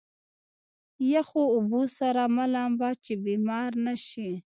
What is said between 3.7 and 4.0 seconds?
نه